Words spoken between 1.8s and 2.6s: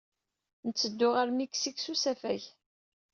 usafag.